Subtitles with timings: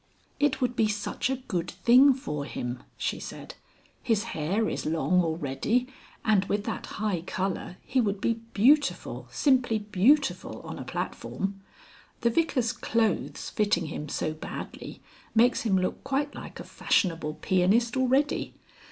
[0.39, 3.53] "It would be such a good thing for him," she said.
[4.01, 5.85] "His hair is long already,
[6.25, 11.61] and with that high colour he would be beautiful, simply beautiful on a platform.
[12.21, 15.03] The Vicar's clothes fitting him so badly
[15.35, 18.55] makes him look quite like a fashionable pianist already.